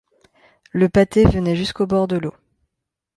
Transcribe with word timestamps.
Le 0.71 0.89
pâté 0.89 1.25
venait 1.25 1.55
jusqu’au 1.55 1.85
bord 1.85 2.07
de 2.07 2.17
l’eau. 2.17 2.33